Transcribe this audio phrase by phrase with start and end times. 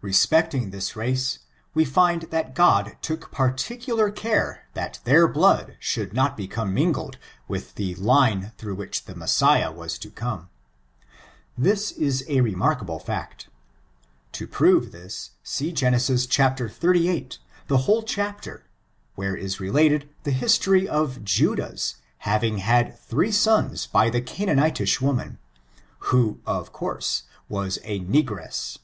[0.00, 1.40] Respecting this race,
[1.74, 7.18] we find that God took partic ular care that their blood should not become mingled
[7.48, 10.50] with the line through which the Messiah was to come.
[11.58, 13.48] This is a remarkable fact
[14.34, 15.94] To prove this, see Gren.
[15.94, 18.66] ntrviii, the whole chapter,
[19.16, 24.58] where is related the his tory of JttdaKs having had three sons by a Canaan
[24.58, 25.38] itish woman,
[25.98, 28.78] who, of course, was a negress.